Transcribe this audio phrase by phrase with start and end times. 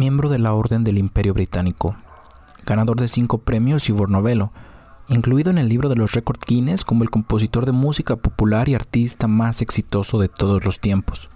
[0.00, 1.94] miembro de la Orden del Imperio Británico,
[2.64, 4.50] ganador de cinco premios y Novelo,
[5.08, 8.74] incluido en el libro de los récords Guinness como el compositor de música popular y
[8.74, 11.28] artista más exitoso de todos los tiempos.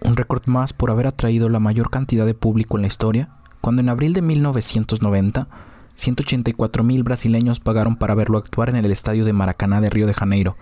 [0.00, 3.28] Un récord más por haber atraído la mayor cantidad de público en la historia,
[3.60, 5.48] cuando en abril de 1990,
[5.94, 10.14] 184 mil brasileños pagaron para verlo actuar en el estadio de Maracaná de Río de
[10.14, 10.56] Janeiro,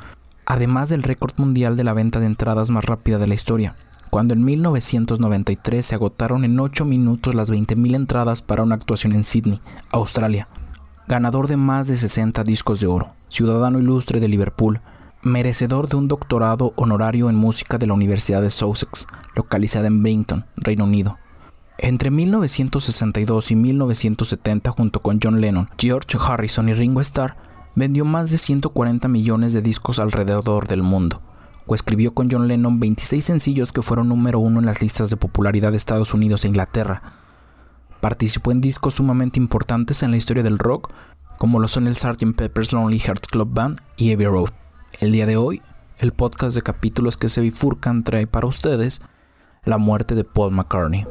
[0.47, 3.77] además del récord mundial de la venta de entradas más rápida de la historia,
[4.11, 9.23] cuando en 1993 se agotaron en 8 minutos las 20.000 entradas para una actuación en
[9.23, 9.61] Sydney,
[9.93, 10.49] Australia.
[11.07, 14.81] Ganador de más de 60 discos de oro, ciudadano ilustre de Liverpool,
[15.23, 20.45] merecedor de un doctorado honorario en música de la Universidad de Sussex, localizada en Bington,
[20.57, 21.19] Reino Unido.
[21.79, 27.37] Entre 1962 y 1970, junto con John Lennon, George Harrison y Ringo Starr,
[27.75, 31.23] vendió más de 140 millones de discos alrededor del mundo
[31.75, 35.71] escribió con John Lennon 26 sencillos que fueron número uno en las listas de popularidad
[35.71, 37.03] de Estados Unidos e Inglaterra.
[38.01, 40.93] Participó en discos sumamente importantes en la historia del rock,
[41.39, 42.35] como lo son el Sgt.
[42.37, 44.51] Pepper's Lonely Hearts Club Band y Abbey Road.
[45.01, 45.63] El día de hoy,
[45.99, 49.01] el podcast de capítulos que se bifurcan trae para ustedes
[49.65, 51.07] la muerte de Paul McCartney.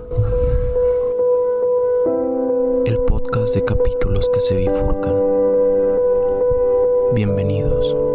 [2.86, 5.14] El podcast de capítulos que se bifurcan.
[7.14, 8.09] Bienvenidos.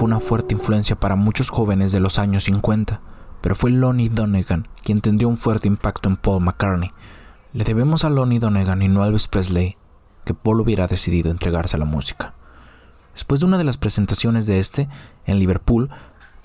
[0.00, 3.02] Fue una fuerte influencia para muchos jóvenes de los años 50,
[3.42, 6.90] pero fue Lonnie Donegan quien tendría un fuerte impacto en Paul McCartney.
[7.52, 9.76] Le debemos a Lonnie Donegan y no a Elvis Presley
[10.24, 12.32] que Paul hubiera decidido entregarse a la música.
[13.12, 14.88] Después de una de las presentaciones de este,
[15.26, 15.90] en Liverpool,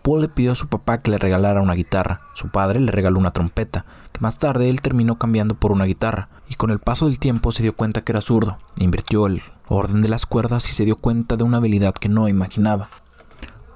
[0.04, 2.24] Paul le pidió a su papá que le regalara una guitarra.
[2.34, 6.28] Su padre le regaló una trompeta, que más tarde él terminó cambiando por una guitarra,
[6.50, 8.58] y con el paso del tiempo se dio cuenta que era zurdo.
[8.80, 12.28] Invirtió el orden de las cuerdas y se dio cuenta de una habilidad que no
[12.28, 12.90] imaginaba.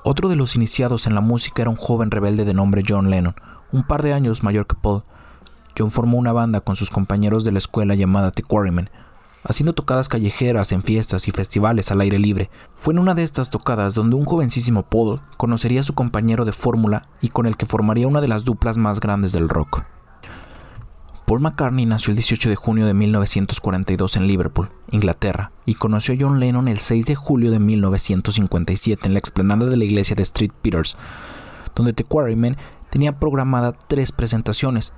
[0.04, 3.36] Otro de los iniciados en la música era un joven rebelde de nombre John Lennon,
[3.74, 5.04] un par de años mayor que Paul.
[5.78, 8.90] John formó una banda con sus compañeros de la escuela llamada The Quarrymen,
[9.44, 12.50] haciendo tocadas callejeras en fiestas y festivales al aire libre.
[12.76, 16.54] Fue en una de estas tocadas donde un jovencísimo Paul conocería a su compañero de
[16.54, 19.84] fórmula y con el que formaría una de las duplas más grandes del rock.
[21.30, 26.18] Paul McCartney nació el 18 de junio de 1942 en Liverpool, Inglaterra, y conoció a
[26.20, 30.24] John Lennon el 6 de julio de 1957 en la explanada de la iglesia de
[30.24, 30.52] St.
[30.64, 30.98] Peters,
[31.76, 32.58] donde The Quarrymen
[32.90, 34.92] tenía programada tres presentaciones.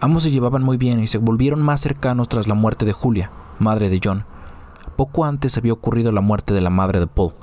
[0.00, 3.30] Ambos se llevaban muy bien y se volvieron más cercanos tras la muerte de Julia,
[3.60, 4.24] madre de John.
[4.96, 7.34] Poco antes había ocurrido la muerte de la madre de Paul,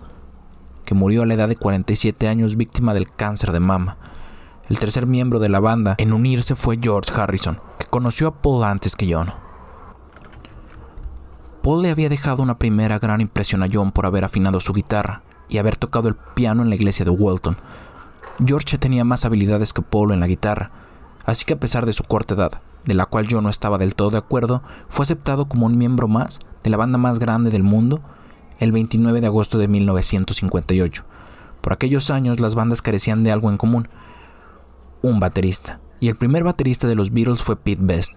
[0.84, 3.96] que murió a la edad de 47 años víctima del cáncer de mama.
[4.70, 8.66] El tercer miembro de la banda en unirse fue George Harrison, que conoció a Paul
[8.66, 9.34] antes que John.
[11.64, 15.22] Paul le había dejado una primera gran impresión a John por haber afinado su guitarra
[15.48, 17.56] y haber tocado el piano en la iglesia de Walton.
[18.46, 20.72] George tenía más habilidades que Paul en la guitarra,
[21.26, 22.52] así que a pesar de su corta edad,
[22.84, 26.10] de la cual yo no estaba del todo de acuerdo, fue aceptado como un miembro
[26.10, 28.02] más de la banda más grande del mundo
[28.60, 31.06] el 29 de agosto de 1958.
[31.62, 33.88] Por aquellos años las bandas carecían de algo en común,
[35.02, 38.14] un baterista, y el primer baterista de los Beatles fue Pete Best.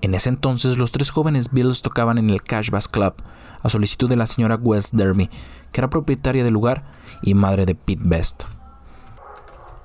[0.00, 3.14] En ese entonces los tres jóvenes Beatles tocaban en el Cash Bass Club,
[3.62, 5.30] a solicitud de la señora West Derby,
[5.72, 6.84] que era propietaria del lugar
[7.22, 8.44] y madre de Pete Best.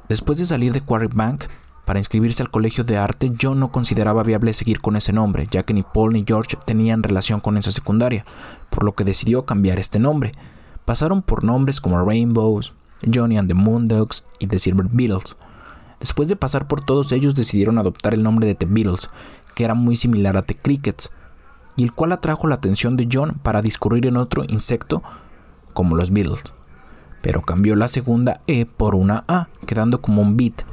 [0.10, 1.46] Después de salir de Quarry Bank,
[1.86, 5.64] para inscribirse al colegio de arte, John no consideraba viable seguir con ese nombre, ya
[5.64, 8.26] que ni Paul ni George tenían relación con esa secundaria,
[8.70, 10.32] por lo que decidió cambiar este nombre.
[10.86, 12.74] Pasaron por nombres como Rainbows,
[13.12, 15.38] Johnny and the Moondogs y The Silver Beatles.
[16.00, 19.10] Después de pasar por todos ellos, decidieron adoptar el nombre de The Beatles,
[19.56, 21.12] que era muy similar a The Crickets,
[21.76, 25.04] y el cual atrajo la atención de John para discurrir en otro insecto
[25.74, 26.54] como los Beatles.
[27.22, 30.64] Pero cambió la segunda E por una A, quedando como un beat,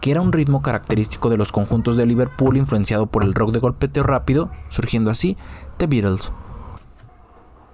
[0.00, 3.60] que era un ritmo característico de los conjuntos de Liverpool influenciado por el rock de
[3.60, 5.36] golpeteo rápido, surgiendo así
[5.76, 6.32] The Beatles.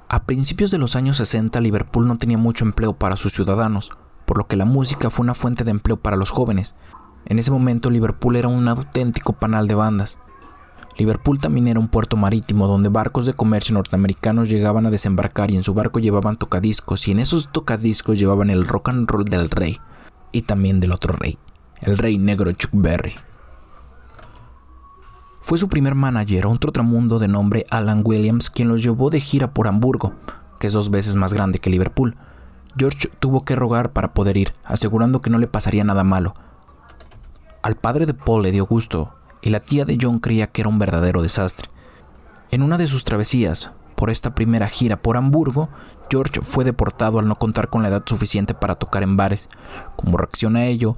[0.09, 3.91] A principios de los años 60 Liverpool no tenía mucho empleo para sus ciudadanos,
[4.27, 6.75] por lo que la música fue una fuente de empleo para los jóvenes.
[7.25, 10.19] En ese momento Liverpool era un auténtico panal de bandas.
[10.99, 15.57] Liverpool también era un puerto marítimo donde barcos de comercio norteamericanos llegaban a desembarcar y
[15.57, 19.51] en su barco llevaban tocadiscos y en esos tocadiscos llevaban el rock and roll del
[19.51, 19.79] rey
[20.33, 21.39] y también del otro rey
[21.83, 23.15] el rey negro Chuck Berry.
[25.41, 29.53] Fue su primer manager, un trotamundo de nombre Alan Williams, quien los llevó de gira
[29.53, 30.13] por Hamburgo,
[30.59, 32.17] que es dos veces más grande que Liverpool.
[32.79, 36.35] George tuvo que rogar para poder ir, asegurando que no le pasaría nada malo.
[37.63, 40.69] Al padre de Paul le dio gusto, y la tía de John creía que era
[40.69, 41.71] un verdadero desastre.
[42.51, 45.71] En una de sus travesías, por esta primera gira por Hamburgo,
[46.11, 49.49] George fue deportado al no contar con la edad suficiente para tocar en bares.
[49.97, 50.97] Como reacción a ello,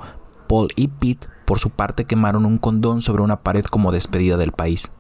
[0.49, 4.53] Paul y Pete por su parte quemaron un condón sobre una pared como despedida del
[4.53, 4.91] país.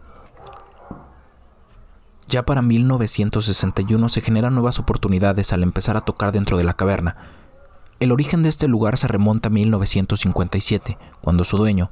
[2.28, 7.16] Ya para 1961 se generan nuevas oportunidades al empezar a tocar dentro de la caverna.
[8.00, 11.90] El origen de este lugar se remonta a 1957, cuando su dueño,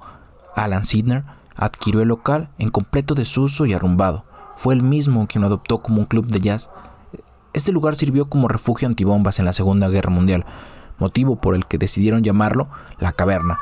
[0.55, 1.25] Alan Sidner,
[1.57, 4.25] adquirió el local en completo desuso y arrumbado.
[4.57, 6.69] Fue el mismo quien lo adoptó como un club de jazz.
[7.55, 10.45] Este lugar sirvió como refugio antibombas en la Segunda Guerra Mundial,
[10.99, 12.69] motivo por el que decidieron llamarlo
[12.99, 13.59] la caverna,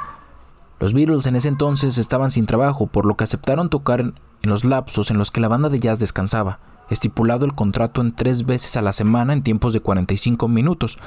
[0.80, 4.12] los Beatles en ese entonces estaban sin trabajo, por lo que aceptaron tocar
[4.44, 6.58] en, los lapsos en los que la banda de jazz descansaba,
[6.90, 10.98] estipulado el contrato en tres veces a la semana en tiempos de 45 minutos,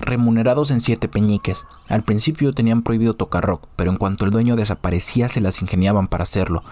[0.00, 1.66] remunerados en siete peñiques.
[1.88, 6.08] Al principio tenían prohibido tocar rock, pero en cuanto el dueño desaparecía se las ingeniaban
[6.08, 6.64] para hacerlo,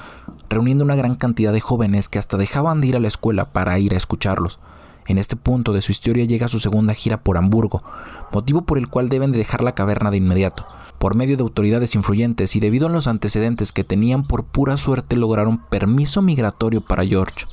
[0.49, 3.79] reuniendo una gran cantidad de jóvenes que hasta dejaban de ir a la escuela para
[3.79, 4.59] ir a escucharlos.
[5.07, 7.83] En este punto de su historia llega su segunda gira por Hamburgo,
[8.33, 10.67] motivo por el cual deben de dejar la caverna de inmediato.
[11.01, 15.17] Por medio de autoridades influyentes y debido a los antecedentes que tenían, por pura suerte
[15.17, 17.47] lograron permiso migratorio para George.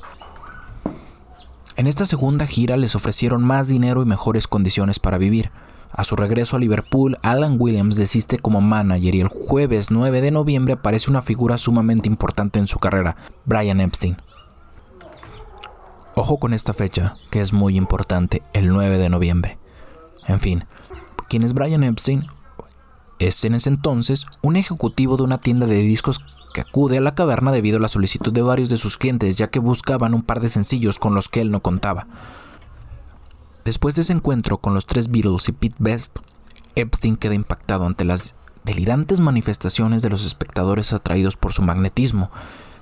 [1.76, 5.50] En esta segunda gira les ofrecieron más dinero y mejores condiciones para vivir.
[5.90, 10.30] A su regreso a Liverpool, Alan Williams desiste como manager y el jueves 9 de
[10.30, 13.16] noviembre aparece una figura sumamente importante en su carrera,
[13.46, 14.18] Brian Epstein.
[16.14, 19.56] Ojo con esta fecha, que es muy importante, el 9 de noviembre.
[20.26, 20.66] En fin,
[21.30, 22.26] ¿quién es Brian Epstein?
[23.18, 26.24] Es en ese entonces un ejecutivo de una tienda de discos
[26.54, 29.48] que acude a la caverna debido a la solicitud de varios de sus clientes ya
[29.48, 32.06] que buscaban un par de sencillos con los que él no contaba.
[33.64, 36.20] Después de ese encuentro con los tres Beatles y Pete Best,
[36.74, 38.34] Epstein queda impactado ante las
[38.64, 42.30] delirantes manifestaciones de los espectadores atraídos por su magnetismo.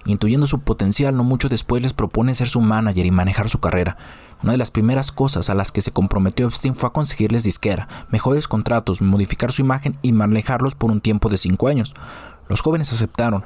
[0.07, 3.97] Intuyendo su potencial, no mucho después les propone ser su manager y manejar su carrera,
[4.43, 7.89] una de las primeras cosas a las que se comprometió Epstein fue a conseguirles disquera,
[8.11, 11.95] mejores contratos, modificar su imagen y manejarlos por un tiempo de cinco años.
[12.49, 13.45] Los jóvenes aceptaron,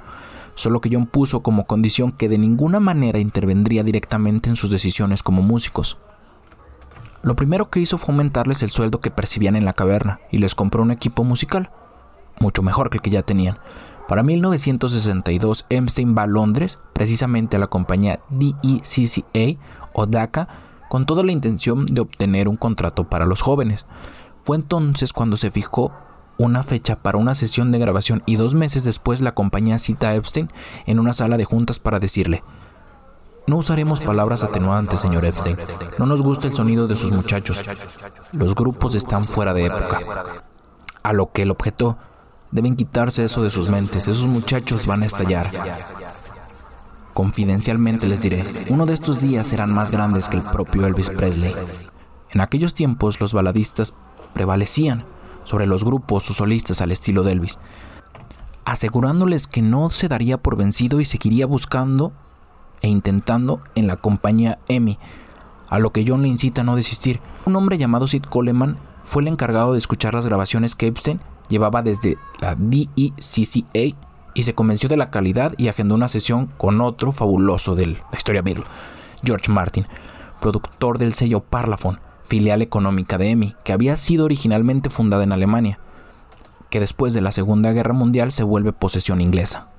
[0.55, 5.23] solo que John puso como condición que de ninguna manera intervendría directamente en sus decisiones
[5.23, 5.97] como músicos.
[7.23, 10.55] Lo primero que hizo fue aumentarles el sueldo que percibían en la caverna y les
[10.55, 11.71] compró un equipo musical,
[12.41, 13.59] mucho mejor que el que ya tenían.
[14.11, 19.61] Para 1962, Epstein va a Londres, precisamente a la compañía DECCA
[19.93, 20.49] o DACA,
[20.89, 23.87] con toda la intención de obtener un contrato para los jóvenes.
[24.41, 25.93] Fue entonces cuando se fijó
[26.39, 30.17] una fecha para una sesión de grabación y dos meses después la compañía cita a
[30.17, 30.51] Epstein
[30.87, 32.43] en una sala de juntas para decirle,
[33.47, 35.57] no usaremos palabras atenuantes, señor Epstein.
[36.01, 37.63] No nos gusta el sonido de sus muchachos.
[38.33, 40.01] Los grupos están fuera de época.
[41.05, 41.97] A lo que él objetó,
[42.53, 44.09] deben quitarse eso de sus mentes.
[44.09, 45.51] Esos muchachos van a estallar.
[47.15, 51.53] Confidencialmente les diré, uno de estos días serán más grandes que el propio Elvis Presley.
[52.31, 53.97] En aquellos tiempos los baladistas
[54.33, 55.05] prevalecían
[55.45, 57.59] sobre los grupos o solistas al estilo de Elvis,
[58.65, 62.13] asegurándoles que no se daría por vencido y seguiría buscando
[62.81, 64.99] e intentando en la compañía EMI,
[65.69, 67.21] a lo que John le incita a no desistir.
[67.45, 68.79] Un hombre llamado Sid Coleman
[69.11, 73.97] fue el encargado de escuchar las grabaciones que Epstein llevaba desde la DECCA
[74.35, 77.99] y se convenció de la calidad y agendó una sesión con otro fabuloso de la
[78.17, 78.67] historia Beatle,
[79.25, 79.85] George Martin,
[80.41, 81.99] productor del sello Parlophone,
[82.29, 85.81] filial económica de EMI, que había sido originalmente fundada en Alemania,
[86.71, 89.70] que después de la Segunda Guerra Mundial se vuelve posesión inglesa.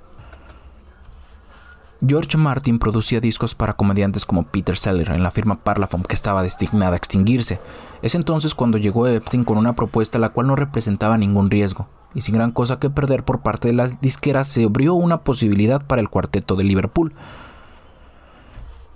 [2.04, 6.42] George Martin producía discos para comediantes como Peter Seller en la firma Parlophone que estaba
[6.42, 7.60] destinada a extinguirse.
[8.02, 12.22] Es entonces cuando llegó Epstein con una propuesta la cual no representaba ningún riesgo, y
[12.22, 16.02] sin gran cosa que perder por parte de las disqueras se abrió una posibilidad para
[16.02, 17.14] el cuarteto de Liverpool.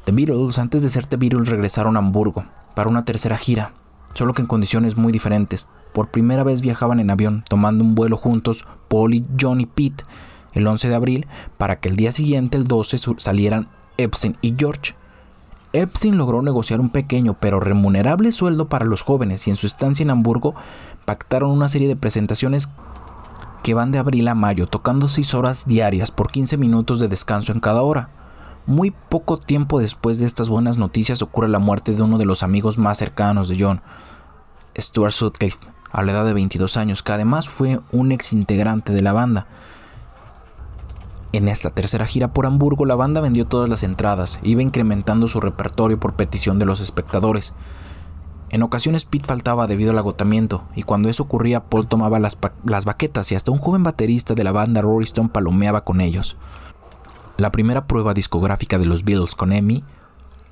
[0.05, 3.73] The Beatles, antes de ser The Beatles, regresaron a Hamburgo para una tercera gira,
[4.15, 5.67] solo que en condiciones muy diferentes.
[5.93, 10.03] Por primera vez viajaban en avión, tomando un vuelo juntos Paul y John y Pete
[10.55, 14.95] el 11 de abril para que el día siguiente, el 12, salieran Epstein y George.
[15.73, 20.03] Epstein logró negociar un pequeño pero remunerable sueldo para los jóvenes y en su estancia
[20.03, 20.55] en Hamburgo
[21.05, 22.71] pactaron una serie de presentaciones
[23.61, 27.51] que van de abril a mayo, tocando 6 horas diarias por 15 minutos de descanso
[27.51, 28.09] en cada hora.
[28.67, 32.41] Muy poco tiempo después de estas buenas noticias ocurre la muerte de uno de los
[32.41, 33.81] amigos más cercanos de John,
[34.77, 35.57] Stuart Sutcliffe,
[35.91, 39.47] a la edad de 22 años, que además fue un ex integrante de la banda.
[41.35, 45.41] En esta tercera gira por Hamburgo, la banda vendió todas las entradas, iba incrementando su
[45.41, 47.51] repertorio por petición de los espectadores.
[48.47, 52.85] En ocasiones Pete faltaba debido al agotamiento, y cuando eso ocurría, Paul tomaba las, las
[52.85, 56.37] baquetas y hasta un joven baterista de la banda Rory Stone palomeaba con ellos.
[57.35, 59.83] La primera prueba discográfica de los Beatles con Emmy,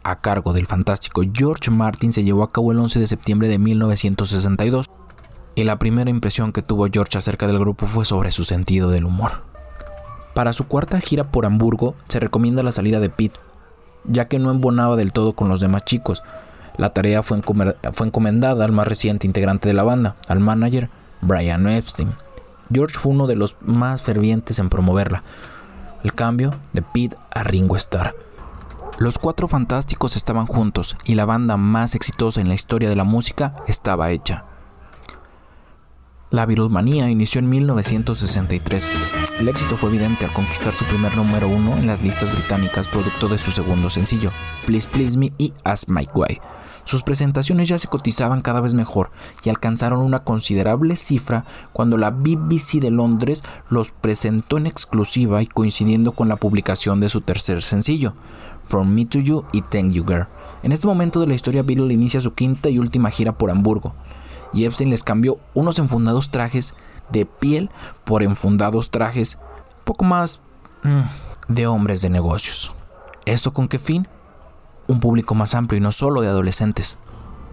[0.04, 3.58] a cargo del fantástico George Martin, se llevó a cabo el 11 de septiembre de
[3.58, 4.88] 1962,
[5.56, 9.06] y la primera impresión que tuvo George acerca del grupo fue sobre su sentido del
[9.06, 9.53] humor.
[10.34, 13.40] Para su cuarta gira por Hamburgo se recomienda la salida de Pete,
[14.06, 16.24] ya que no embonaba del todo con los demás chicos.
[16.78, 20.90] La tarea fue, encomendada al más reciente integrante de la banda, al manager
[21.22, 22.14] Brian Epstein.
[22.72, 25.22] George fue uno de los más fervientes en promoverla.
[26.04, 28.16] El cambio de Pete a Ringo Starr.
[28.98, 33.04] Los cuatro fantásticos estaban juntos y la banda más exitosa en la historia de la
[33.04, 34.46] música estaba hecha.
[36.30, 38.90] La Beatlemanía inició en 1963.
[39.40, 43.28] El éxito fue evidente al conquistar su primer número uno en las listas británicas producto
[43.28, 44.32] de su segundo sencillo,
[44.68, 46.40] Please Please Me y As My Way.
[46.86, 49.10] Sus presentaciones ya se cotizaban cada vez mejor
[49.44, 55.48] y alcanzaron una considerable cifra cuando la BBC de Londres los presentó en exclusiva y
[55.48, 58.14] coincidiendo con la publicación de su tercer sencillo,
[58.64, 60.28] From Me to You y Thank You Girl.
[60.62, 63.96] En este momento de la historia, Beatle inicia su quinta y última gira por Hamburgo
[64.54, 66.76] y Epstein les cambió unos enfundados trajes
[67.14, 67.70] de piel
[68.04, 69.40] por enfundados trajes
[69.86, 70.42] poco más
[70.84, 71.02] mm,
[71.48, 72.74] de hombres de negocios.
[73.26, 74.08] ¿Esto con qué fin?
[74.88, 76.98] Un público más amplio y no solo de adolescentes.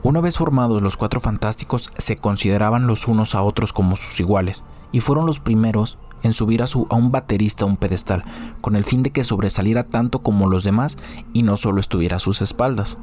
[0.03, 4.65] Una vez formados, los cuatro fantásticos se consideraban los unos a otros como sus iguales,
[4.93, 8.25] y fueron los primeros en subir a, a un baterista a un pedestal,
[8.63, 10.97] con el fin de que sobresaliera tanto como los demás
[11.35, 12.99] y no solo estuviera a sus espaldas.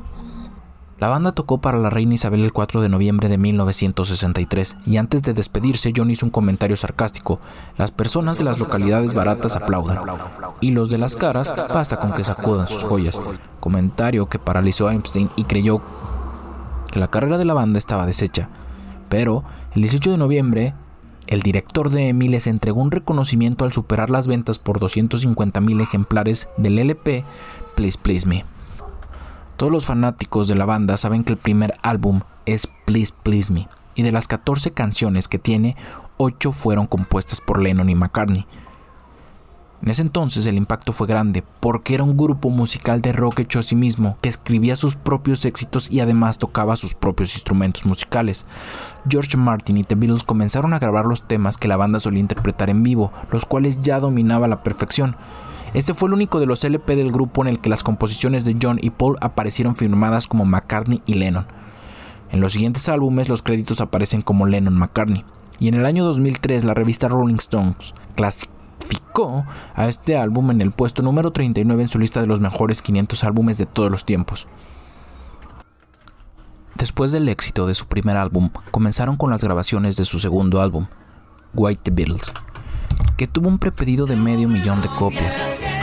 [0.99, 5.21] La banda tocó para la reina Isabel el 4 de noviembre de 1963 y antes
[5.21, 7.39] de despedirse John hizo un comentario sarcástico.
[7.77, 9.99] Las personas de las localidades baratas aplaudan
[10.59, 13.19] y los de las caras basta con que sacudan sus joyas.
[13.59, 15.81] Comentario que paralizó a Einstein y creyó
[16.91, 18.49] que la carrera de la banda estaba deshecha.
[19.07, 19.43] Pero
[19.75, 20.73] el 18 de noviembre
[21.27, 26.49] el director de EMI les entregó un reconocimiento al superar las ventas por 250.000 ejemplares
[26.57, 27.23] del LP
[27.75, 28.56] Please Please Me.
[29.57, 33.67] Todos los fanáticos de la banda saben que el primer álbum es Please Please Me,
[33.95, 35.75] y de las 14 canciones que tiene,
[36.17, 38.45] 8 fueron compuestas por Lennon y McCartney.
[39.81, 43.57] En ese entonces el impacto fue grande, porque era un grupo musical de rock hecho
[43.57, 48.45] a sí mismo, que escribía sus propios éxitos y además tocaba sus propios instrumentos musicales.
[49.09, 52.69] George Martin y The Beatles comenzaron a grabar los temas que la banda solía interpretar
[52.69, 55.15] en vivo, los cuales ya dominaba a la perfección.
[55.77, 58.57] Este fue el único de los LP del grupo en el que las composiciones de
[58.59, 61.45] John y Paul aparecieron firmadas como McCartney y Lennon.
[62.31, 65.23] En los siguientes álbumes los créditos aparecen como Lennon-McCartney.
[65.59, 70.71] Y en el año 2003 la revista Rolling Stones clasificó a este álbum en el
[70.71, 74.47] puesto número 39 en su lista de los mejores 500 álbumes de todos los tiempos.
[76.73, 80.87] Después del éxito de su primer álbum, comenzaron con las grabaciones de su segundo álbum,
[81.53, 82.33] White the Beatles
[83.17, 85.35] que tuvo un prepedido de medio millón de copias,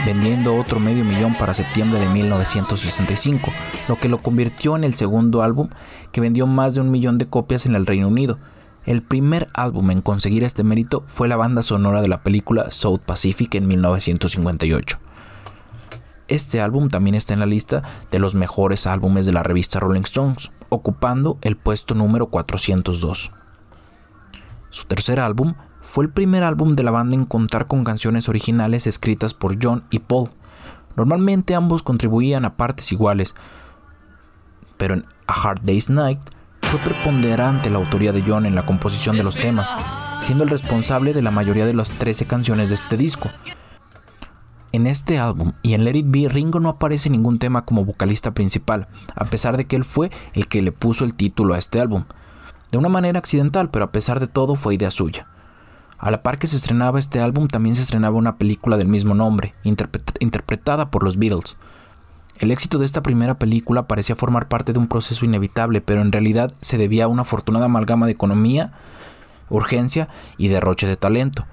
[0.05, 3.51] vendiendo otro medio millón para septiembre de 1965,
[3.87, 5.69] lo que lo convirtió en el segundo álbum
[6.11, 8.37] que vendió más de un millón de copias en el Reino Unido.
[8.85, 13.01] El primer álbum en conseguir este mérito fue la banda sonora de la película South
[13.03, 14.99] Pacific en 1958.
[16.27, 17.81] Este álbum también está en la lista
[18.11, 23.31] de los mejores álbumes de la revista Rolling Stones, ocupando el puesto número 402.
[24.69, 25.55] Su tercer álbum
[25.95, 29.85] fue el primer álbum de la banda en contar con canciones originales escritas por John
[29.91, 30.29] y Paul.
[30.97, 33.33] Normalmente ambos contribuían a partes iguales,
[34.75, 36.19] pero en A Hard Day's Night
[36.63, 39.71] fue preponderante la autoría de John en la composición de los temas,
[40.21, 43.29] siendo el responsable de la mayoría de las 13 canciones de este disco.
[44.73, 48.33] En este álbum y en Let It Be, Ringo no aparece ningún tema como vocalista
[48.33, 51.79] principal, a pesar de que él fue el que le puso el título a este
[51.79, 52.03] álbum.
[52.69, 55.27] De una manera accidental, pero a pesar de todo fue idea suya.
[55.97, 59.15] A la par que se estrenaba este álbum, también se estrenaba una película del mismo
[59.15, 61.57] nombre, interpretada por los Beatles.
[62.37, 66.11] El éxito de esta primera película parecía formar parte de un proceso inevitable, pero en
[66.11, 68.73] realidad se debía a una afortunada amalgama de economía,
[69.49, 71.45] urgencia y derroche de talento.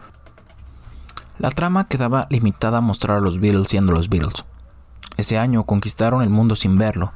[1.39, 4.45] La trama quedaba limitada a mostrar a los Beatles siendo los Beatles.
[5.17, 7.13] Ese año conquistaron el mundo sin verlo.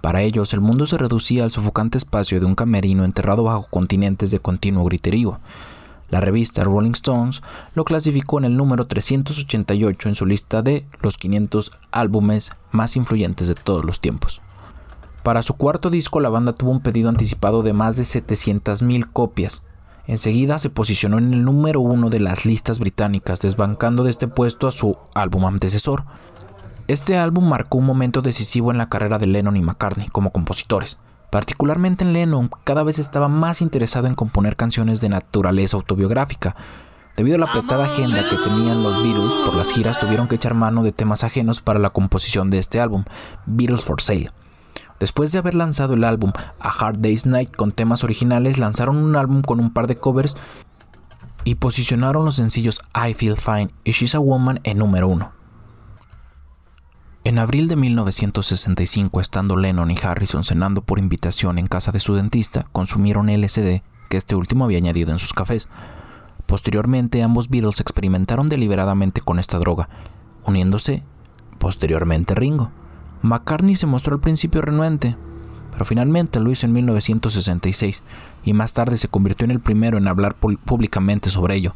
[0.00, 4.30] Para ellos, el mundo se reducía al sofocante espacio de un camerino enterrado bajo continentes
[4.30, 5.40] de continuo griterío.
[6.10, 7.40] La revista Rolling Stones
[7.74, 13.46] lo clasificó en el número 388 en su lista de los 500 álbumes más influyentes
[13.46, 14.40] de todos los tiempos.
[15.22, 19.62] Para su cuarto disco la banda tuvo un pedido anticipado de más de 700.000 copias.
[20.06, 24.66] Enseguida se posicionó en el número uno de las listas británicas, desbancando de este puesto
[24.66, 26.04] a su álbum antecesor.
[26.88, 30.98] Este álbum marcó un momento decisivo en la carrera de Lennon y McCartney como compositores.
[31.30, 36.56] Particularmente en Lennon, cada vez estaba más interesado en componer canciones de naturaleza autobiográfica.
[37.16, 40.54] Debido a la apretada agenda que tenían los Beatles por las giras, tuvieron que echar
[40.54, 43.04] mano de temas ajenos para la composición de este álbum,
[43.46, 44.32] Beatles for Sale.
[44.98, 49.16] Después de haber lanzado el álbum A Hard Day's Night con temas originales, lanzaron un
[49.16, 50.36] álbum con un par de covers
[51.44, 55.39] y posicionaron los sencillos I Feel Fine y She's a Woman en número uno.
[57.22, 62.14] En abril de 1965, estando Lennon y Harrison cenando por invitación en casa de su
[62.14, 65.68] dentista, consumieron LSD que este último había añadido en sus cafés.
[66.46, 69.90] Posteriormente, ambos Beatles experimentaron deliberadamente con esta droga,
[70.46, 71.02] uniéndose
[71.58, 72.70] posteriormente Ringo.
[73.20, 75.14] McCartney se mostró al principio renuente,
[75.72, 78.02] pero finalmente lo hizo en 1966
[78.44, 81.74] y más tarde se convirtió en el primero en hablar públicamente sobre ello.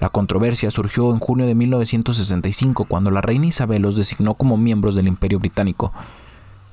[0.00, 4.94] La controversia surgió en junio de 1965 cuando la reina Isabel los designó como miembros
[4.94, 5.92] del Imperio Británico.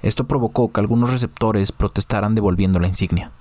[0.02, 3.32] Esto provocó que algunos receptores protestaran devolviendo la insignia.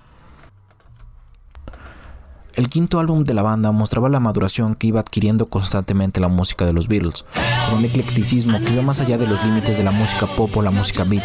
[2.54, 6.64] El quinto álbum de la banda mostraba la maduración que iba adquiriendo constantemente la música
[6.64, 7.24] de los Beatles,
[7.68, 10.62] con un eclecticismo que iba más allá de los límites de la música pop o
[10.62, 11.22] la música beat.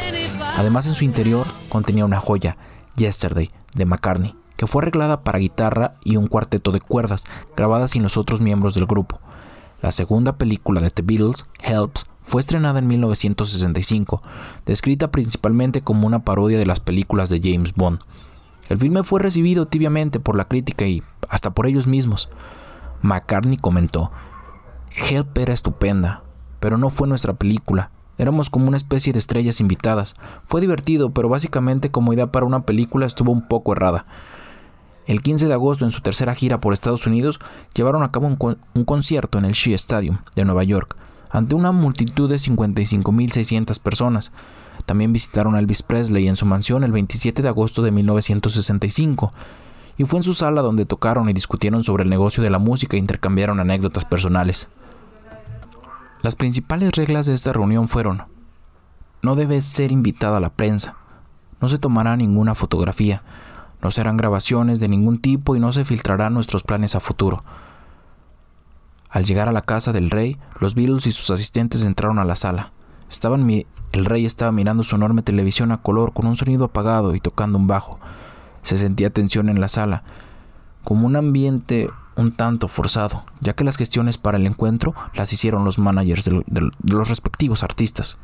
[0.57, 2.57] Además, en su interior contenía una joya,
[2.97, 7.23] Yesterday, de McCartney, que fue arreglada para guitarra y un cuarteto de cuerdas,
[7.57, 9.19] grabada sin los otros miembros del grupo.
[9.81, 14.21] La segunda película de The Beatles, Helps, fue estrenada en 1965,
[14.67, 18.01] descrita principalmente como una parodia de las películas de James Bond.
[18.69, 22.29] El filme fue recibido tibiamente por la crítica y hasta por ellos mismos.
[23.01, 24.11] McCartney comentó,
[24.91, 26.21] Help era estupenda,
[26.59, 27.89] pero no fue nuestra película.
[28.19, 30.13] Éramos como una especie de estrellas invitadas.
[30.45, 34.05] Fue divertido, pero básicamente como idea para una película estuvo un poco errada.
[35.07, 37.39] El 15 de agosto, en su tercera gira por Estados Unidos,
[37.73, 40.95] llevaron a cabo un, concierto en el Shea Stadium de Nueva York,
[41.29, 44.31] ante una multitud de 55.600 personas.
[44.85, 49.31] También visitaron a Elvis Presley en su mansión el 27 de agosto de 1965
[49.97, 52.95] y fue en su sala donde tocaron y discutieron sobre el negocio de la música
[52.95, 54.69] e intercambiaron anécdotas personales.
[56.21, 58.23] Las principales reglas de esta reunión fueron,
[59.21, 60.95] no debe ser invitada a la prensa,
[61.59, 63.23] no se tomará ninguna fotografía,
[63.81, 67.43] no serán grabaciones de ningún tipo y no se filtrarán nuestros planes a futuro.
[69.09, 72.35] Al llegar a la casa del rey, los Beatles y sus asistentes entraron a la
[72.35, 72.71] sala.
[73.09, 73.49] Estaban
[73.91, 77.57] el rey estaba mirando su enorme televisión a color con un sonido apagado y tocando
[77.57, 77.99] un bajo.
[78.63, 80.03] Se sentía tensión en la sala,
[80.83, 85.65] como un ambiente un tanto forzado, ya que las gestiones para el encuentro las hicieron
[85.65, 88.17] los managers de, los respectivos artistas.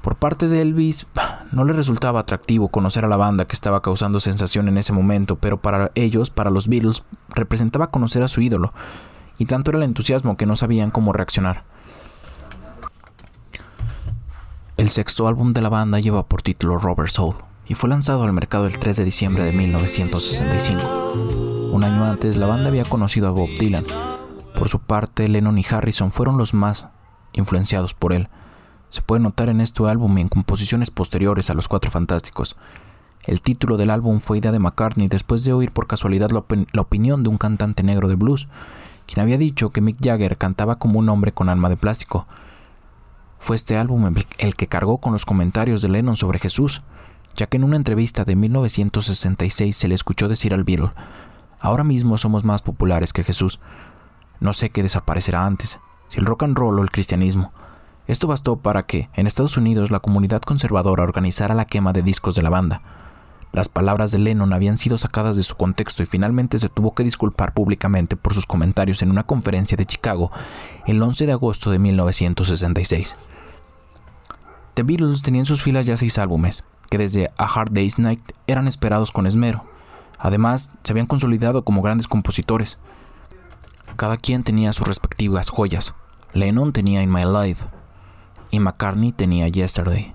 [0.00, 1.06] Por parte de Elvis,
[1.52, 5.36] no le resultaba atractivo conocer a la banda que estaba causando sensación en ese momento,
[5.36, 8.72] pero para ellos, para los Beatles, representaba conocer a su ídolo,
[9.38, 11.64] y tanto era el entusiasmo que no sabían cómo reaccionar.
[14.78, 17.34] El sexto álbum de la banda lleva por título Robert Soul
[17.66, 21.70] y fue lanzado al mercado el 3 de diciembre de 1965.
[21.72, 23.84] Un año antes, la banda había conocido a Bob Dylan.
[24.56, 26.88] Por su parte, Lennon y Harrison fueron los más
[27.32, 28.28] influenciados por él.
[28.92, 32.56] Se puede notar en este álbum y en composiciones posteriores a Los Cuatro Fantásticos.
[33.24, 36.44] El título del álbum fue idea de McCartney después de oír por casualidad la,
[36.82, 38.48] opinión de un cantante negro de blues,
[39.06, 42.26] quien había dicho que Mick Jagger cantaba como un hombre con alma de plástico.
[43.38, 46.82] Fue este álbum el que cargó con los comentarios de Lennon sobre Jesús,
[47.34, 50.90] ya que en una entrevista de 1966 se le escuchó decir al Beatle,
[51.60, 53.58] ahora mismo somos más populares que Jesús.
[54.38, 57.54] No sé qué desaparecerá antes, si el rock and roll o el cristianismo.
[58.12, 62.34] Esto bastó para que, en Estados Unidos, la comunidad conservadora organizara la quema de discos
[62.34, 62.82] de la banda.
[63.52, 67.04] Las palabras de Lennon habían sido sacadas de su contexto y finalmente se tuvo que
[67.04, 70.30] disculpar públicamente por sus comentarios en una conferencia de Chicago
[70.86, 73.16] el 11 de agosto de 1966.
[74.74, 78.20] The Beatles tenían en sus filas ya seis álbumes, que desde A Hard Day's Night
[78.46, 79.64] eran esperados con esmero.
[80.18, 82.76] Además, se habían consolidado como grandes compositores.
[83.96, 85.94] Cada quien tenía sus respectivas joyas.
[86.34, 87.64] Lennon tenía In My Life
[88.52, 90.14] y McCartney tenía Yesterday.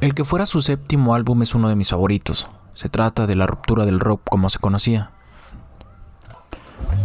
[0.00, 2.48] El que fuera su séptimo álbum es uno de mis favoritos.
[2.74, 5.10] Se trata de la ruptura del rock como se conocía.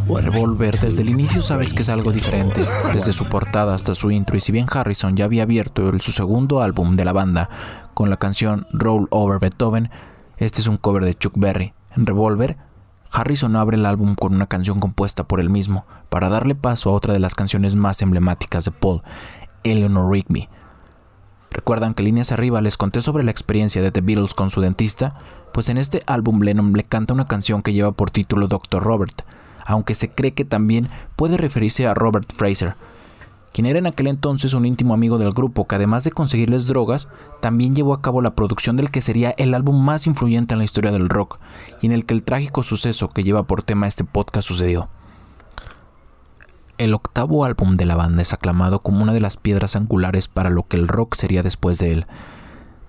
[0.07, 4.37] Revolver desde el inicio sabes que es algo diferente, desde su portada hasta su intro
[4.37, 7.49] y si bien Harrison ya había abierto su segundo álbum de la banda
[7.93, 9.89] con la canción Roll Over Beethoven,
[10.37, 11.73] este es un cover de Chuck Berry.
[11.95, 12.57] En Revolver,
[13.11, 16.93] Harrison abre el álbum con una canción compuesta por él mismo para darle paso a
[16.93, 19.01] otra de las canciones más emblemáticas de Paul,
[19.65, 20.47] Eleanor Rigby.
[21.51, 25.15] ¿Recuerdan que líneas arriba les conté sobre la experiencia de The Beatles con su dentista?
[25.55, 28.83] pues en este álbum Lennon le canta una canción que lleva por título Dr.
[28.83, 29.21] Robert,
[29.65, 32.75] aunque se cree que también puede referirse a Robert Fraser,
[33.53, 37.07] quien era en aquel entonces un íntimo amigo del grupo que además de conseguirles drogas,
[37.39, 40.65] también llevó a cabo la producción del que sería el álbum más influyente en la
[40.65, 41.39] historia del rock
[41.81, 44.89] y en el que el trágico suceso que lleva por tema este podcast sucedió.
[46.77, 50.49] El octavo álbum de la banda es aclamado como una de las piedras angulares para
[50.49, 52.05] lo que el rock sería después de él.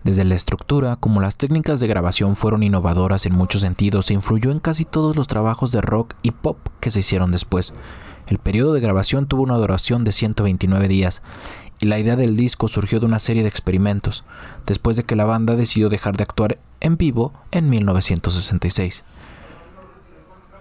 [0.03, 4.51] Desde la estructura como las técnicas de grabación fueron innovadoras en muchos sentidos e influyó
[4.51, 7.75] en casi todos los trabajos de rock y pop que se hicieron después.
[8.27, 11.23] El periodo de grabación tuvo una duración de 129 días
[11.81, 14.25] y la idea del disco surgió de una serie de experimentos,
[14.67, 19.05] después de que la banda decidió dejar de actuar en vivo en 1966.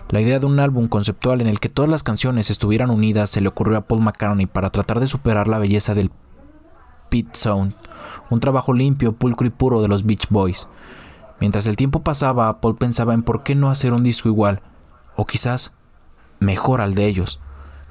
[0.10, 3.42] La idea de un álbum conceptual en el que todas las canciones estuvieran unidas se
[3.42, 6.12] le ocurrió a Paul McCartney para tratar de superar la belleza del
[7.10, 7.74] Pit Sound,
[8.30, 10.68] un trabajo limpio, pulcro y puro de los Beach Boys.
[11.40, 14.62] Mientras el tiempo pasaba, Paul pensaba en por qué no hacer un disco igual,
[15.16, 15.74] o quizás
[16.40, 17.40] mejor al de ellos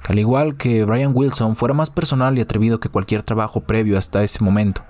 [0.05, 3.97] que al igual que Brian Wilson fuera más personal y atrevido que cualquier trabajo previo
[3.97, 4.83] hasta ese momento,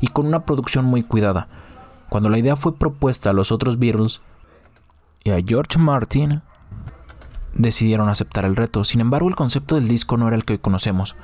[0.00, 1.48] y con una producción muy cuidada.
[2.08, 4.20] Cuando la idea fue propuesta a los otros Beatles
[5.24, 6.42] y a George Martin,
[7.54, 8.84] decidieron aceptar el reto.
[8.84, 11.16] Sin embargo, el concepto del disco no era el que hoy conocemos.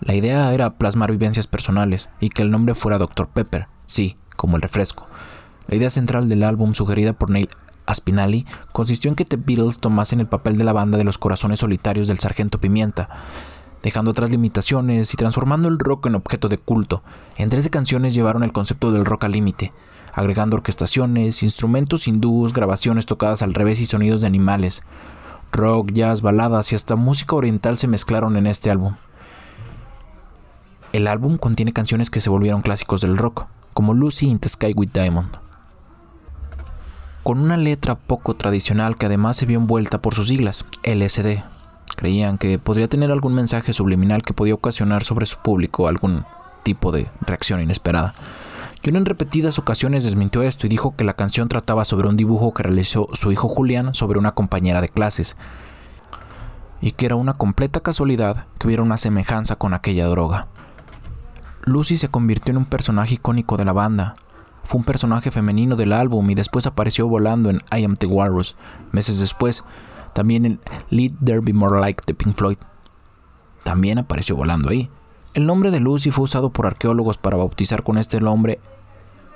[0.00, 3.28] La idea era plasmar vivencias personales y que el nombre fuera Dr.
[3.28, 5.06] Pepper, sí, como el refresco.
[5.66, 7.48] La idea central del álbum, sugerida por Neil
[7.88, 11.60] Aspinali consistió en que The Beatles tomasen el papel de la banda de los corazones
[11.60, 13.08] solitarios del Sargento Pimienta,
[13.82, 17.02] dejando otras limitaciones y transformando el rock en objeto de culto.
[17.36, 19.72] En 13 canciones llevaron el concepto del rock al límite,
[20.12, 24.82] agregando orquestaciones, instrumentos hindús, grabaciones tocadas al revés y sonidos de animales.
[25.52, 28.94] Rock, jazz, baladas y hasta música oriental se mezclaron en este álbum.
[30.92, 34.72] El álbum contiene canciones que se volvieron clásicos del rock, como Lucy in the Sky
[34.74, 35.38] with Diamond
[37.28, 41.42] con una letra poco tradicional que además se vio envuelta por sus siglas, LSD.
[41.94, 46.24] Creían que podría tener algún mensaje subliminal que podía ocasionar sobre su público algún
[46.62, 48.14] tipo de reacción inesperada.
[48.84, 52.54] John en repetidas ocasiones desmintió esto y dijo que la canción trataba sobre un dibujo
[52.54, 55.36] que realizó su hijo Julián sobre una compañera de clases,
[56.80, 60.46] y que era una completa casualidad que hubiera una semejanza con aquella droga.
[61.64, 64.14] Lucy se convirtió en un personaje icónico de la banda,
[64.68, 68.54] fue un personaje femenino del álbum y después apareció volando en I Am the Walrus.
[68.92, 69.64] Meses después,
[70.12, 70.60] también en
[70.90, 72.58] Lead There Be More Like de Pink Floyd.
[73.64, 74.90] También apareció volando ahí.
[75.34, 78.58] El nombre de Lucy fue usado por arqueólogos para bautizar con este nombre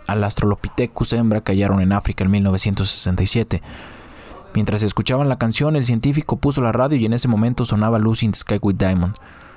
[0.06, 3.62] al Astrolopithecus hembra que hallaron en África en 1967.
[4.54, 8.26] Mientras escuchaban la canción, el científico puso la radio y en ese momento sonaba Lucy
[8.26, 9.14] in the Sky with Diamond.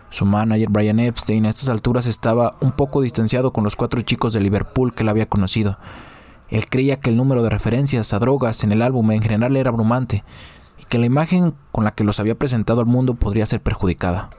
[0.10, 4.34] Su manager Brian Epstein a estas alturas estaba un poco distanciado con los cuatro chicos
[4.34, 5.78] de Liverpool que la había conocido.
[6.50, 9.70] Él creía que el número de referencias a drogas en el álbum en general era
[9.70, 10.24] abrumante
[10.80, 14.30] y que la imagen con la que los había presentado al mundo podría ser perjudicada.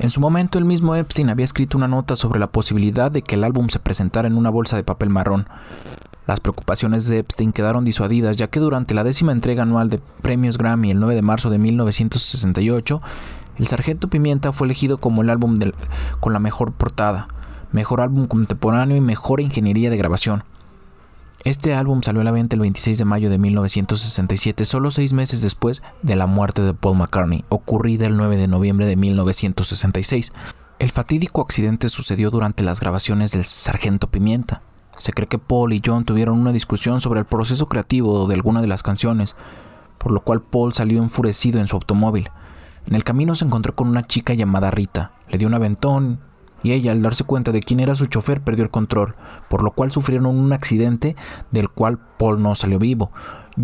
[0.00, 3.34] En su momento el mismo Epstein había escrito una nota sobre la posibilidad de que
[3.34, 5.46] el álbum se presentara en una bolsa de papel marrón.
[6.26, 10.56] Las preocupaciones de Epstein quedaron disuadidas ya que durante la décima entrega anual de premios
[10.56, 13.02] Grammy el 9 de marzo de 1968,
[13.58, 15.54] el Sargento Pimienta fue elegido como el álbum
[16.18, 17.28] con la mejor portada,
[17.70, 20.44] mejor álbum contemporáneo y mejor ingeniería de grabación.
[21.42, 25.40] Este álbum salió a la venta el 26 de mayo de 1967, solo seis meses
[25.40, 30.34] después de la muerte de Paul McCartney, ocurrida el 9 de noviembre de 1966.
[30.78, 34.60] El fatídico accidente sucedió durante las grabaciones del Sargento Pimienta.
[34.98, 38.60] Se cree que Paul y John tuvieron una discusión sobre el proceso creativo de alguna
[38.60, 39.34] de las canciones,
[39.96, 42.28] por lo cual Paul salió enfurecido en su automóvil.
[42.86, 46.20] En el camino se encontró con una chica llamada Rita, le dio un aventón
[46.62, 49.14] y ella, al darse cuenta de quién era su chofer, perdió el control,
[49.48, 51.16] por lo cual sufrieron un accidente
[51.50, 53.10] del cual Paul no salió vivo.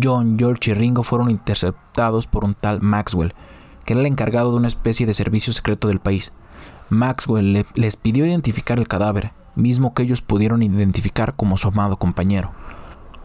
[0.01, 3.33] John, George y Ringo fueron interceptados por un tal Maxwell,
[3.85, 6.33] que era el encargado de una especie de servicio secreto del país.
[6.89, 12.51] Maxwell les pidió identificar el cadáver, mismo que ellos pudieron identificar como su amado compañero.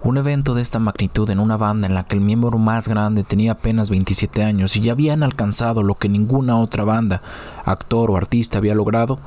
[0.04, 3.22] Un evento de esta magnitud en una banda en la que el miembro más grande
[3.22, 7.22] tenía apenas 27 años y ya habían alcanzado lo que ninguna otra banda,
[7.64, 9.20] actor o artista había logrado,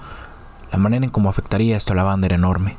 [0.76, 2.76] la manera en cómo afectaría esto a la banda era enorme.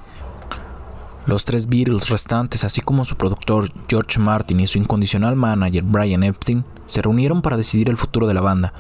[1.25, 6.23] Los tres Beatles restantes, así como su productor George Martin y su incondicional manager Brian
[6.23, 8.75] Epstein, se reunieron para decidir el futuro de la banda.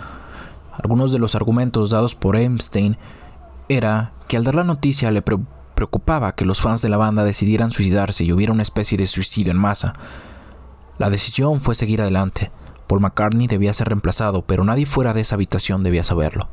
[0.70, 2.98] Algunos de los argumentos dados por Epstein
[3.70, 7.70] era que al dar la noticia le, preocupaba que los fans de la banda decidieran
[7.70, 9.94] suicidarse y hubiera una especie de suicidio en masa.
[10.98, 12.50] La decisión fue seguir adelante.
[12.86, 16.50] Paul McCartney debía ser reemplazado, pero nadie fuera de esa habitación debía saberlo.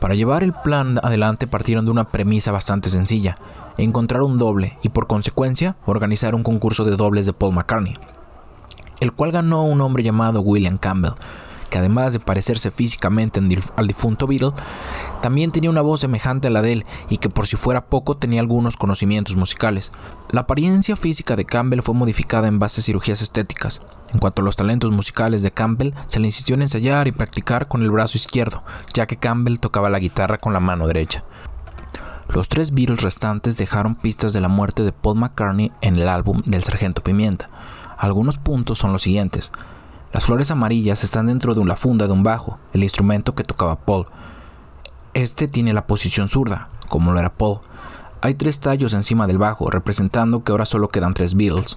[0.00, 3.36] Para llevar el plan adelante partieron de una premisa bastante sencilla,
[3.76, 7.92] encontrar un doble y por consecuencia organizar un concurso de dobles de Paul McCartney,
[9.00, 11.12] el cual ganó un hombre llamado William Campbell,
[11.70, 13.40] que además de parecerse físicamente
[13.76, 14.52] al difunto Beatle,
[15.22, 18.16] también tenía una voz semejante a la de él y que por si fuera poco
[18.16, 19.92] tenía algunos conocimientos musicales.
[20.30, 23.80] La apariencia física de Campbell fue modificada en base a cirugías estéticas.
[24.12, 27.68] En cuanto a los talentos musicales de Campbell, se le insistió en ensayar y practicar
[27.68, 31.24] con el brazo izquierdo, ya que Campbell tocaba la guitarra con la mano derecha.
[32.28, 36.42] Los tres Beatles restantes dejaron pistas de la muerte de Paul McCartney en el álbum
[36.46, 37.50] del Sargento Pimienta.
[37.98, 39.52] Algunos puntos son los siguientes.
[40.12, 43.76] Las flores amarillas están dentro de la funda de un bajo, el instrumento que tocaba
[43.76, 44.06] Paul.
[45.14, 47.60] Este tiene la posición zurda, como lo era Paul.
[48.20, 51.76] Hay tres tallos encima del bajo, representando que ahora solo quedan tres Beatles.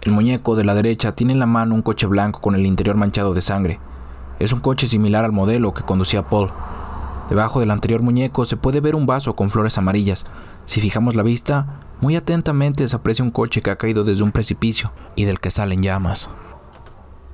[0.00, 2.96] El muñeco de la derecha tiene en la mano un coche blanco con el interior
[2.96, 3.78] manchado de sangre.
[4.38, 6.50] Es un coche similar al modelo que conducía Paul.
[7.28, 10.24] Debajo del anterior muñeco se puede ver un vaso con flores amarillas.
[10.64, 14.32] Si fijamos la vista, muy atentamente se aprecia un coche que ha caído desde un
[14.32, 16.30] precipicio y del que salen llamas.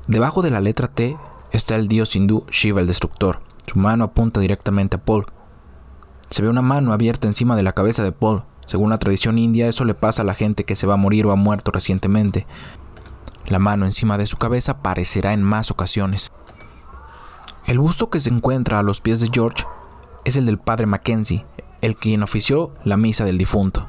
[0.09, 1.19] Debajo de la letra T
[1.53, 3.41] está el dios hindú Shiva el Destructor.
[3.67, 5.27] Su mano apunta directamente a Paul.
[6.31, 8.45] Se ve una mano abierta encima de la cabeza de Paul.
[8.65, 11.27] Según la tradición india, eso le pasa a la gente que se va a morir
[11.27, 12.47] o ha muerto recientemente.
[13.49, 16.33] La mano encima de su cabeza aparecerá en más ocasiones.
[17.67, 19.67] El busto que se encuentra a los pies de George
[20.25, 21.45] es el del padre Mackenzie,
[21.83, 23.87] el quien ofició la misa del difunto.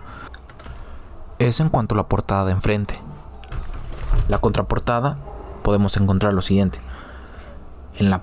[1.40, 3.00] Es en cuanto a la portada de enfrente.
[4.28, 5.18] La contraportada
[5.60, 6.80] podemos encontrar lo siguiente.
[7.98, 8.22] En la,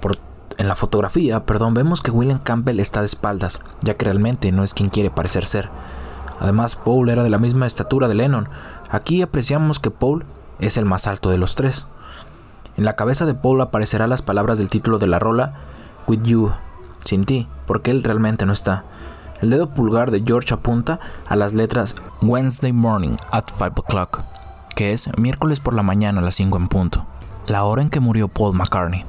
[0.59, 4.65] en la fotografía, perdón, vemos que William Campbell está de espaldas, ya que realmente no
[4.65, 5.69] es quien quiere parecer ser.
[6.41, 8.49] Además, Paul era de la misma estatura de Lennon.
[8.91, 10.25] Aquí apreciamos que Paul
[10.59, 11.89] es el más alto de los tres.
[12.77, 15.55] En la cabeza de Paul aparecerán las palabras del título de la rola,
[16.07, 16.53] With You,
[17.05, 18.85] sin ti, porque él realmente no está.
[19.41, 24.21] El dedo pulgar de George apunta a las letras Wednesday morning at 5 o'clock,
[24.75, 27.07] que es miércoles por la mañana a las 5 en punto
[27.49, 29.05] la hora en que murió Paul McCartney.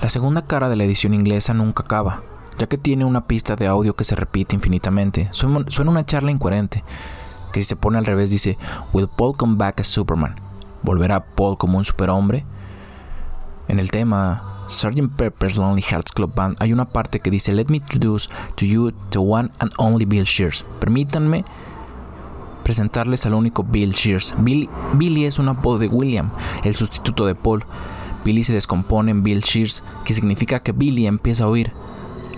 [0.00, 2.22] La segunda cara de la edición inglesa nunca acaba,
[2.58, 5.28] ya que tiene una pista de audio que se repite infinitamente.
[5.32, 6.84] Suena una charla incoherente,
[7.52, 8.58] que si se pone al revés dice,
[8.92, 10.36] Will Paul come back as Superman?
[10.82, 12.44] ¿Volverá Paul como un superhombre?
[13.66, 15.16] En el tema Sgt.
[15.16, 18.92] Pepper's Lonely Hearts Club Band hay una parte que dice, Let me introduce to you
[19.10, 20.64] the one and only Bill Shears.
[20.78, 21.44] Permítanme
[22.68, 24.34] presentarles al único Bill Shears.
[24.36, 26.28] Billy, es un apodo de William,
[26.64, 27.64] el sustituto de Paul.
[28.26, 31.72] Billy se descompone en Bill Shears, que significa que Billy empieza a oír,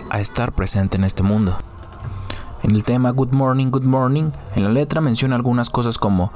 [0.08, 1.56] a estar presente en este mundo.
[2.62, 6.30] En el tema Good Morning, Good Morning, en la letra menciona algunas cosas como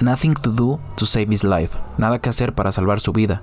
[0.00, 3.42] Nothing to do to save his life, nada que hacer para salvar su vida,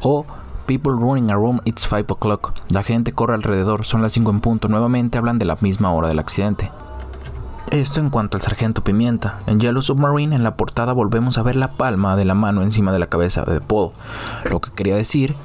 [0.00, 0.24] o
[0.64, 4.68] People running around, it's 5 o'clock, la gente corre alrededor, son las 5 en punto,
[4.68, 6.70] nuevamente hablan de la misma hora del accidente.
[7.68, 9.40] Esto en cuanto al sargento Pimienta.
[9.46, 12.92] En Yellow Submarine, en la portada, volvemos a ver la palma de la mano encima
[12.92, 13.92] de la cabeza de Paul,
[14.50, 15.36] lo que quería decir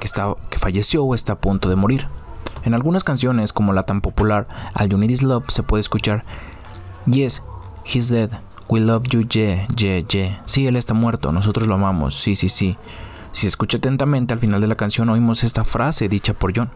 [0.00, 2.08] que, está, que falleció o está a punto de morir.
[2.64, 6.24] En algunas canciones, como la tan popular All You Need Is Love, se puede escuchar
[7.06, 7.42] Yes,
[7.84, 8.30] he's dead.
[8.68, 10.42] We love you, yeah, yeah, yeah.
[10.44, 12.76] Sí, él está muerto, nosotros lo amamos, sí, sí, sí.
[13.32, 16.70] Si se escucha atentamente, al final de la canción oímos esta frase dicha por John.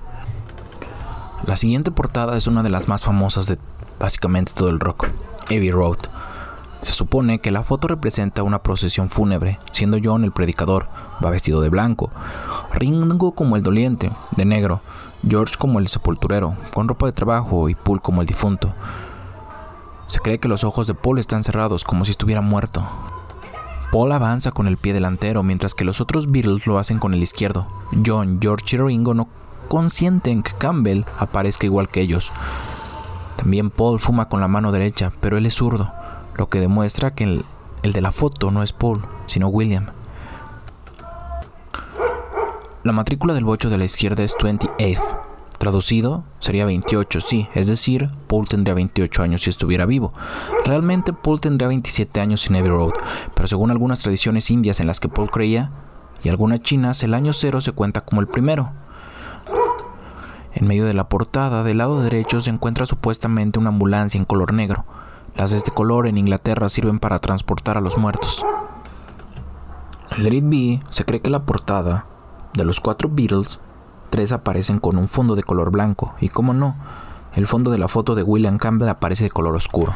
[1.45, 3.59] La siguiente portada es una de las más famosas de
[4.03, 5.07] básicamente todo el rock,
[5.49, 5.99] Heavy Road.
[6.81, 10.89] Se supone que la foto representa una procesión fúnebre, siendo John el predicador,
[11.25, 12.11] va vestido de blanco,
[12.73, 14.81] Ringo como el doliente, de negro,
[15.27, 18.75] George como el sepulturero, con ropa de trabajo y Paul como el difunto.
[20.09, 22.85] Se cree que los ojos de Paul están cerrados como si estuviera muerto.
[23.93, 27.23] Paul avanza con el pie delantero mientras que los otros Beatles lo hacen con el
[27.23, 27.69] izquierdo.
[28.05, 29.29] John, George y Ringo no
[29.69, 32.33] consienten que Campbell aparezca igual que ellos.
[33.43, 35.93] También Paul fuma con la mano derecha, pero él es zurdo,
[36.37, 37.45] lo que demuestra que el,
[37.93, 39.87] de la foto no es Paul, sino William.
[42.85, 45.03] La matrícula del bocho de la izquierda es 28.
[45.59, 50.13] Traducido sería 28, sí, es decir, Paul tendría 28 años si estuviera vivo.
[50.65, 52.93] Realmente Paul tendría 27 años en Abbey Road,
[53.35, 55.73] pero según algunas tradiciones indias en las que Paul creía,
[56.23, 58.71] y algunas chinas, el año cero se cuenta como el primero.
[60.55, 64.53] En medio de la portada, del lado derecho, se encuentra supuestamente una ambulancia en color
[64.53, 64.85] negro.
[65.35, 68.45] Las de este color en Inglaterra sirven para transportar a los muertos.
[70.11, 72.05] En Let It Be se cree que la portada
[72.53, 73.61] de los cuatro Beatles,
[74.11, 76.77] tres aparecen con un fondo de color blanco, y como no,
[77.35, 79.95] el fondo de la foto de William Campbell aparece de color oscuro.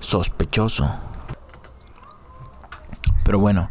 [0.00, 0.90] Sospechoso.
[3.22, 3.68] Pero bueno,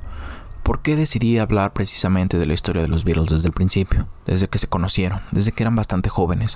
[0.63, 4.07] ¿Por qué decidí hablar precisamente de la historia de los Beatles desde el principio?
[4.25, 6.55] Desde que se conocieron, desde que eran bastante jóvenes.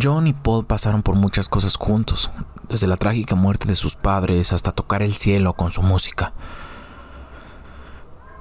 [0.00, 2.30] John y Paul pasaron por muchas cosas juntos,
[2.68, 6.32] desde la trágica muerte de sus padres hasta tocar el cielo con su música.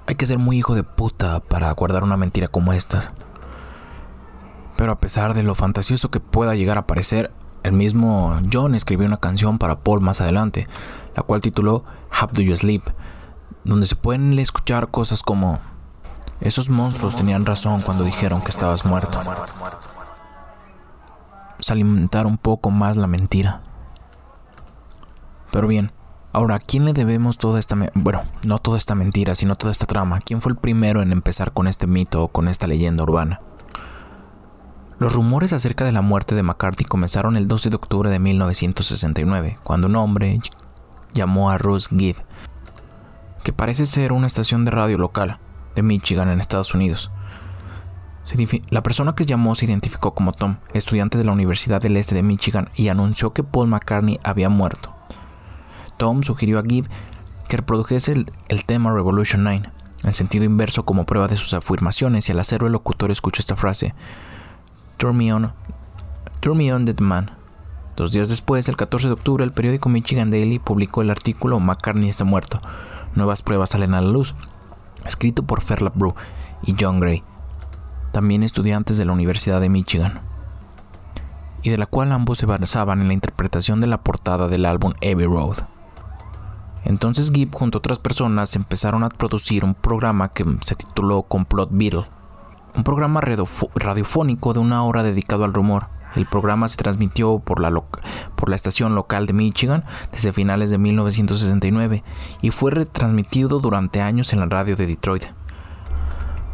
[0.05, 3.11] Hay que ser muy hijo de puta para guardar una mentira como estas.
[4.77, 7.31] Pero a pesar de lo fantasioso que pueda llegar a parecer,
[7.63, 10.67] el mismo John escribió una canción para Paul más adelante,
[11.15, 11.83] la cual tituló
[12.21, 12.83] How Do You Sleep,
[13.63, 15.59] donde se pueden escuchar cosas como
[16.41, 19.19] esos monstruos tenían razón cuando dijeron que estabas muerto.
[21.59, 23.61] Se un poco más la mentira.
[25.51, 25.91] Pero bien,
[26.33, 27.77] ahora, ¿a quién le debemos toda esta...
[27.93, 30.19] bueno, no toda esta mentira, sino toda esta trama?
[30.19, 33.41] ¿Quién fue el primero en empezar con este mito o con esta leyenda urbana?
[34.97, 39.59] Los rumores acerca de la muerte de McCarthy comenzaron el 12 de octubre de 1969,
[39.63, 40.39] cuando un hombre
[41.13, 42.17] llamó a Russ Gibb,
[43.43, 45.39] que parece ser una estación de radio local
[45.75, 47.11] de Michigan en Estados Unidos.
[48.69, 52.23] La persona que llamó se identificó como Tom, estudiante de la Universidad del Este de
[52.23, 54.95] Michigan, y anunció que Paul McCartney había muerto.
[55.97, 56.87] Tom sugirió a Gibb
[57.49, 58.13] que reprodujese
[58.47, 59.69] el, tema Revolution 9,
[60.03, 63.57] en sentido inverso como prueba de sus afirmaciones, y al hacerlo el locutor escuchó esta
[63.57, 63.93] frase:
[64.95, 65.51] Turn me on,
[66.39, 67.31] turn me on, dead man.
[67.95, 72.07] Dos días después, el 14 de octubre, el periódico Michigan Daily publicó el artículo McCartney
[72.07, 72.61] está muerto.
[73.15, 74.33] Nuevas pruebas salen a la luz,
[75.05, 76.15] escrito por Ferla Brew
[76.63, 77.23] y John Gray,
[78.13, 80.21] también estudiantes de la Universidad de Michigan,
[81.63, 84.93] y de la cual ambos se basaban en la interpretación de la portada del álbum
[85.01, 85.57] Abbey Road.
[86.85, 91.69] Entonces Gibb junto a otras personas empezaron a producir un programa que se tituló Complot
[91.71, 92.05] Beatle,
[92.73, 97.71] un programa radiofónico de una hora dedicado al rumor el programa se transmitió por la,
[98.55, 102.03] estación local de Michigan desde finales de 1969
[102.41, 105.25] y fue retransmitido durante años en la radio de Detroit.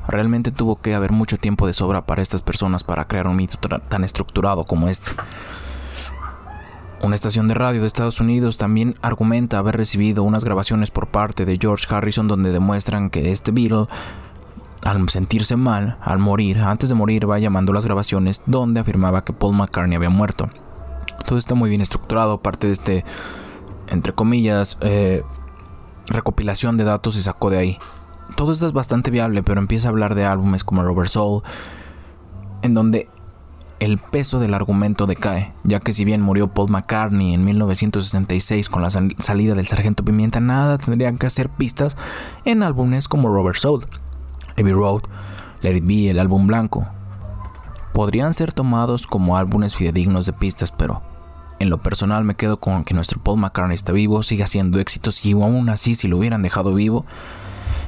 [0.07, 3.57] Realmente tuvo que haber mucho tiempo de sobra para estas personas para crear un mito
[3.57, 5.11] tan estructurado como este.
[6.99, 11.45] Una estación de radio de Estados Unidos también argumenta haber recibido unas grabaciones por parte
[11.45, 13.87] de George Harrison donde demuestran que este Beatle
[14.83, 19.33] al sentirse mal, al morir, antes de morir va llamando las grabaciones donde afirmaba que
[19.33, 20.49] Paul McCartney había muerto.
[21.25, 23.05] Todo está muy bien estructurado, parte de este,
[23.87, 25.23] entre comillas, eh,
[26.07, 27.77] recopilación de datos se sacó de ahí.
[28.35, 31.43] Todo esto es bastante viable, pero empieza a hablar de álbumes como Robert Soul,
[32.61, 33.09] en donde
[33.79, 38.81] el peso del argumento decae, ya que si bien murió Paul McCartney en 1966 con
[38.81, 41.95] la salida del Sargento Pimienta, nada tendrían que hacer pistas
[42.43, 43.83] en álbumes como Robert Soul.
[44.57, 45.03] Heavy Road,
[45.61, 46.87] Let It el álbum blanco,
[47.93, 51.03] podrían ser tomados como álbumes fidedignos de pistas, pero
[51.59, 55.23] en lo personal me quedo con que nuestro Paul McCartney está vivo, sigue haciendo éxitos
[55.23, 57.05] y aún así si lo hubieran dejado vivo,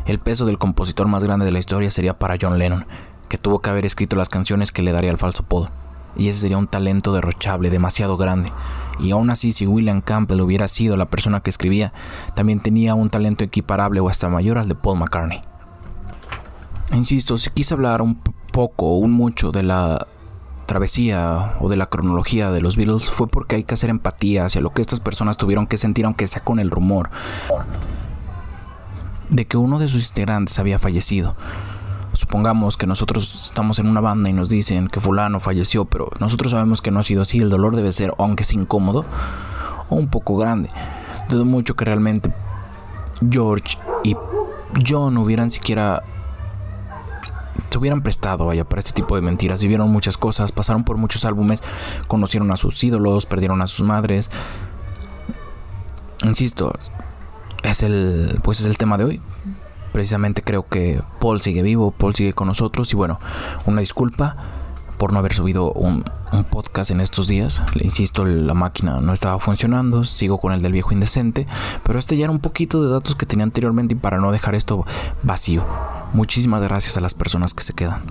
[0.06, 2.86] el peso del compositor más grande de la historia sería para John Lennon,
[3.30, 5.70] que tuvo que haber escrito las canciones que le daría al falso Paul.
[6.16, 8.52] Y ese sería un talento derrochable, demasiado grande.
[9.00, 11.94] Y aún así, si William Campbell hubiera sido la persona que escribía,
[12.36, 15.49] también tenía un talento equiparable o hasta mayor al de Paul McCartney.
[16.92, 18.16] Insisto, si quise hablar un
[18.52, 20.08] poco o un mucho de la
[20.66, 24.62] travesía o de la cronología de los Beatles fue porque hay que hacer empatía hacia
[24.62, 27.10] lo que estas personas tuvieron que sentir aunque sea con el rumor
[29.30, 31.36] de que uno de sus integrantes había fallecido.
[32.14, 36.52] Supongamos que nosotros estamos en una banda y nos dicen que fulano falleció, pero nosotros
[36.52, 39.06] sabemos que no ha sido así, el dolor debe ser, aunque sea incómodo,
[39.90, 40.70] o un poco grande.
[41.30, 42.34] Dudo mucho que realmente
[43.30, 44.16] George y
[44.88, 46.04] John hubieran siquiera
[47.70, 49.62] se hubieran prestado, vaya, para este tipo de mentiras.
[49.62, 51.64] Vivieron muchas cosas, pasaron por muchos álbumes,
[52.08, 54.32] conocieron a sus ídolos, perdieron a sus madres.
[56.24, 56.74] Insisto,
[57.64, 59.22] es el, pues es el tema de hoy.
[59.92, 63.20] Precisamente creo que Paul sigue vivo, Paul sigue con nosotros y bueno,
[63.66, 64.38] una disculpa
[65.00, 66.04] por no haber subido un,
[66.52, 67.62] podcast en estos días.
[67.74, 71.48] Le insisto, la máquina no estaba funcionando, sigo con el del viejo indecente,
[71.84, 74.54] pero este ya era un poquito de datos que tenía anteriormente y para no dejar
[74.54, 74.86] esto
[75.24, 75.66] vacío.
[76.14, 78.04] Muchísimas gracias a las personas que se quedan.